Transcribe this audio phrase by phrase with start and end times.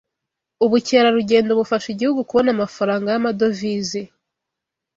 [0.65, 4.01] ubukerarugendo bufasha igihugu kubona amafaranga y’amadovize